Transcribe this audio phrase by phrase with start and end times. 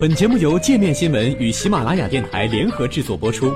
[0.00, 3.52] 本节目由界面新闻与喜马拉雅电台联合制作播出。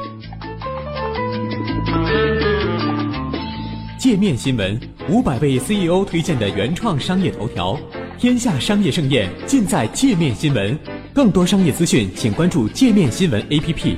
[3.96, 4.76] 界面新闻
[5.08, 7.78] 五百位 CEO 推荐的原创商业头条，
[8.18, 10.76] 天下商业盛宴尽在界面新闻。
[11.14, 13.96] 更多商业资讯，请关注界面新闻 APP。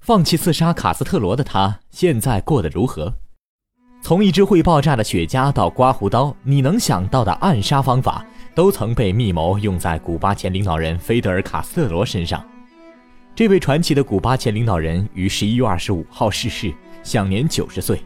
[0.00, 3.14] 放弃刺杀卡斯特罗的他，现在过得如何？
[4.02, 8.26] 从一只会爆炸的雪茄到刮胡刀，你能想到的暗杀方法。
[8.56, 12.42] 都曾被密谋用在古巴前领导人菲德尔·卡斯特罗身上。
[13.34, 16.72] 这位传奇的古巴前领导人于十一月二十五号逝世，
[17.02, 18.00] 享年九十岁。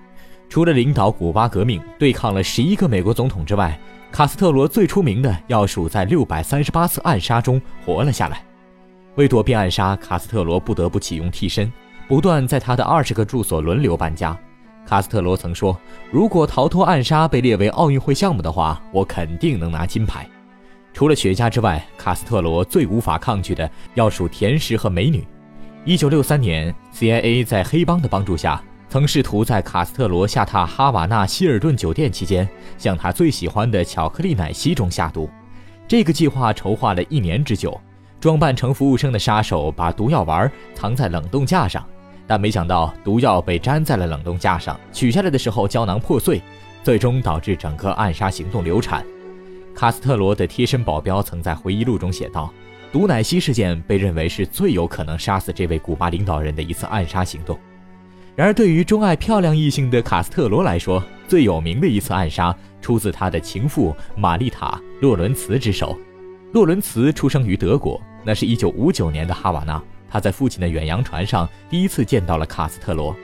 [0.49, 3.79] 除了领导古巴革命、对抗了十一个美国总统之外，
[4.11, 8.43] 卡斯特罗最出名的要数在六百三十八次暗杀中活了下来。
[9.15, 11.73] 为躲避暗杀，卡斯特罗不得不启用替身，
[12.09, 14.37] 不断在他的二十个住所轮流搬家。
[14.85, 15.79] 卡斯特罗曾说
[16.11, 20.29] ：“如果逃脱暗杀被列为奥运会项目的话，我肯定能拿金牌。”
[20.93, 25.27] 除了雪茄之外，卡斯特罗最无法抗拒的要数甜食和美女。
[25.85, 35.31] 一九六三年，CIA 在黑帮的帮助下，曾试图在卡斯特罗下榻哈瓦那希尔顿酒店期间，向他最喜欢的巧克力奶昔中下毒。
[35.89, 37.81] 这个计划筹划了一年之久。
[38.21, 41.83] 装扮成服务生的杀手把毒药丸藏在冷冻架上，
[42.27, 46.43] 但没想到毒药被粘在了冷冻架上，取下来的时候胶囊破碎，
[46.83, 49.03] 最终导致整个暗杀行动流产。
[49.81, 52.53] 卡斯特罗的贴身保镖曾在回忆录中写道
[52.93, 57.59] ：“毒奶昔事件被认为是最有可能杀死这位古巴领导人的一次暗杀行动。”
[58.37, 65.99] 然而，对于钟爱漂亮异性的卡斯特罗来说，最有名的一次暗杀出自他的情妇玛丽塔·洛伦茨之手。
[66.53, 69.83] 洛伦茨出生于德国，那是一九五九年的哈瓦那。
[70.11, 73.17] 他在父亲的远洋船上第一次见到了卡斯特罗，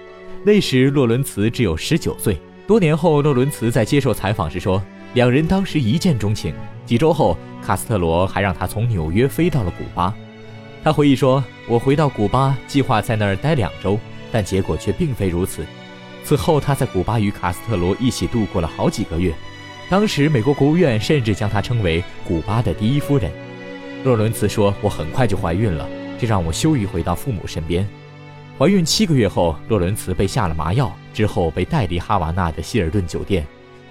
[0.42, 2.38] 那时洛伦茨只有十九岁。
[2.66, 4.82] 多年后，洛伦茨在接受采访时说。
[5.16, 10.14] 两人当时一见钟情，几周后，卡斯特罗还让他从纽约飞到了古巴。
[10.84, 13.98] 他回忆说：“我回到古巴，计划在那儿待两周，
[14.30, 15.64] 但结果却并非如此。
[16.22, 19.32] 此后，他在古巴与卡斯特罗一起度过了好几个月。
[19.88, 23.32] 当时，美国国务院甚至将他称为古巴的第一夫人。”
[24.04, 25.88] 洛伦茨说：“我很快就怀孕了，
[26.18, 27.88] 这让我羞于回到父母身边。”
[28.58, 33.46] 怀孕七个月后，洛伦茨被下了麻药，之后被带离哈瓦那的希尔顿酒店。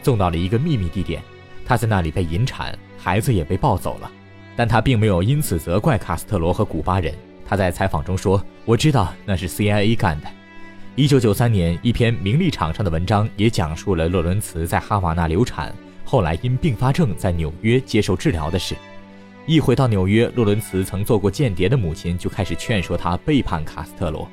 [0.05, 1.19] 送到了一个秘密地点，
[1.65, 4.11] 他在那里被引产，孩子也被抱走了，
[4.55, 7.11] 但他并没有因此责怪卡斯特罗和古巴人。
[7.43, 10.27] 他在采访中说：“我知道那是 CIA 干的。”
[10.93, 15.73] 一九九三年，一篇名利场上的文章也讲述了洛伦茨在哈瓦那流产，
[16.03, 18.75] 后来因并发症在纽约接受治疗的事。
[19.47, 24.29] 一回到纽约，洛伦茨曾做过间谍的母亲就开始劝说他背叛卡斯特罗。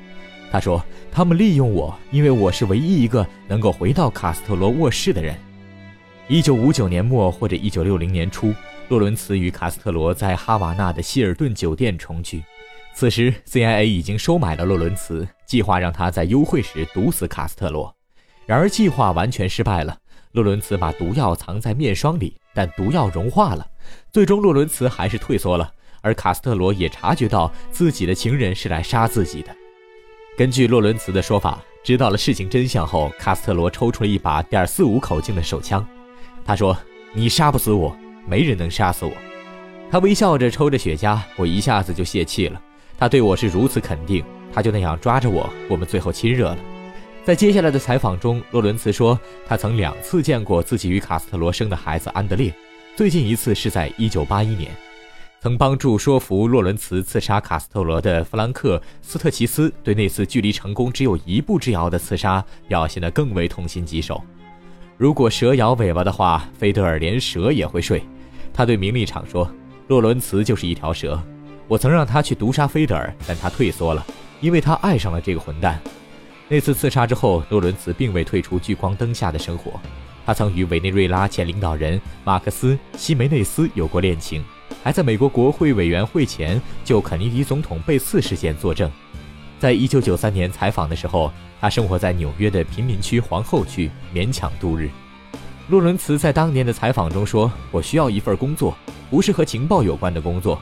[0.51, 5.35] 他说：“他们利用我，因为我是唯一一个能够回到卡斯特罗卧室的人。”
[6.29, 8.53] 一九五九年末或者一九六零年初，
[8.87, 12.41] 洛伦茨与卡斯特罗在哈瓦那的希尔顿酒店重聚。
[12.95, 17.93] 此时，CIA 已经收买了洛伦茨，计划让他在幽会时毒死卡斯特罗。
[18.45, 19.97] 然而，计划完全失败了。
[20.31, 23.67] 洛伦茨把毒药藏在面霜里，但毒药融化了。
[24.09, 25.69] 最终，洛伦茨还是退缩了。
[26.01, 29.53] 而卡斯特罗也察觉到自己的情人是来杀自己的。
[30.37, 35.85] 根据洛伦茨的说法，知道了事情真相后，卡斯特罗抽出了一把点四五口径的手枪。
[36.45, 36.77] 他说
[37.13, 37.95] ：“你杀不死我，
[38.27, 39.11] 没人能杀死我。”
[39.91, 42.61] 他微笑着抽着雪茄，我一下子就泄气了。
[42.97, 46.57] 他对我是如此肯定，他就那样抓着我，我们最后亲热了。
[47.23, 49.17] 在接下来的采访中，洛伦茨说，
[49.47, 52.53] 他曾两次见过自己与卡斯特罗生的孩子安德烈，
[52.95, 54.71] 最近一次是在1981年。
[55.39, 64.23] 曾帮助说服洛伦茨刺杀卡斯特罗的弗兰克·斯特奇斯，对那次距离成功只有一步之遥的刺杀表现得更为痛心疾首。
[64.95, 68.03] 如果蛇咬尾巴的话，菲德尔连蛇也会睡。
[68.53, 69.51] 他对名利场说
[69.89, 71.19] ：“洛伦茨就是一条蛇。
[71.67, 74.05] 我曾让他去毒杀菲德尔，但他退缩了，
[74.39, 75.81] 因为他爱上了这个混蛋。”
[76.47, 79.73] 那次刺杀之后，洛伦茨并未退出聚光灯下的生活。
[80.25, 84.43] 他曾与委内瑞拉前领导人马克思·西梅内斯有过恋情，
[84.83, 88.91] 还在美国国会委员会前就肯尼迪总统被刺事件作证。
[89.63, 91.31] 在一九九三年采访的时候。
[91.61, 94.89] 他生活在纽约的贫民区皇后区，勉强度日。
[95.69, 98.75] 洛伦茨在当年的采访中说：“我需要一份工作，
[99.09, 100.61] 不是和情报有关的工作。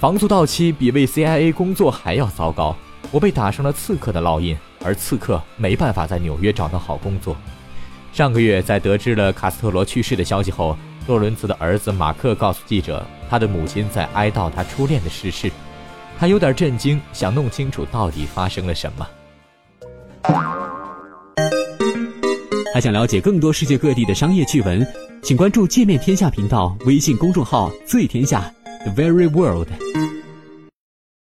[0.00, 2.74] 房租到期比为 CIA 工作还要糟糕。
[3.10, 7.36] 我被打上了刺客的烙印，而刺客没办法在纽约找到好工作。”
[8.14, 10.74] 上个月，在得知了卡斯特罗去世的消息后，
[11.06, 15.52] 洛伦茨的儿子马克告诉记者，他的母亲在哀悼他初恋的逝世。
[16.18, 19.06] 他有点震惊，想弄清楚到底发生了什么。
[22.74, 24.84] 还想了解更多世界各地的商业趣闻，
[25.22, 28.52] 请关注“界面天下”频道微信公众号“最天下”。
[28.84, 29.68] the very world。